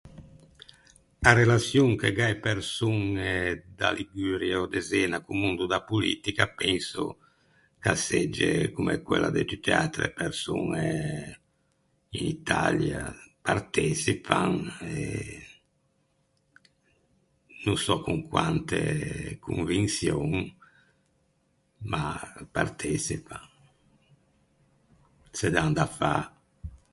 A 1.29 1.31
relaçion 1.41 1.89
che 1.99 2.09
gh’à 2.17 2.27
e 2.35 2.37
persoñe 2.49 3.31
da 3.79 3.89
Liguria 3.99 4.57
ò 4.63 4.65
de 4.73 4.81
Zena 4.91 5.17
co-o 5.25 5.39
mondo 5.43 5.63
da 5.73 5.79
politica 5.91 6.45
penso 6.61 7.03
ch’a 7.81 7.95
segge 8.07 8.49
comme 8.75 8.95
quella 9.07 9.29
de 9.37 9.43
tutte 9.49 9.69
e 9.73 9.77
atre 9.85 10.05
persoñe 10.21 10.89
in 12.17 12.25
Italia. 12.37 13.01
Parteçipan 13.47 14.53
e 14.93 14.97
no 17.65 17.73
sò 17.85 17.95
con 18.05 18.17
quante 18.31 18.79
convinçion, 19.47 20.31
ma 21.91 22.01
parteçipan. 22.55 23.45
Se 25.37 25.47
dan 25.55 25.71
da 25.77 25.85
fâ. 25.97 26.15